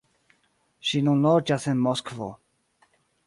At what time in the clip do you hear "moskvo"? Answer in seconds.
1.89-2.31